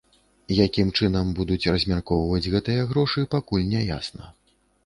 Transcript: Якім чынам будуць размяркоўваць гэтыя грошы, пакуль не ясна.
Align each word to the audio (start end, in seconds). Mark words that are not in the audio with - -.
Якім 0.65 0.87
чынам 0.99 1.27
будуць 1.41 1.69
размяркоўваць 1.75 2.51
гэтыя 2.57 2.89
грошы, 2.95 3.27
пакуль 3.37 3.69
не 3.75 3.81
ясна. 3.97 4.35